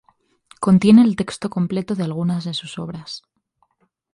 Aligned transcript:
Contiene 0.59 1.03
el 1.03 1.15
texto 1.15 1.51
completo 1.51 1.93
de 1.93 2.03
algunas 2.05 2.43
de 2.43 2.55
sus 2.55 2.79
obras. 2.79 3.21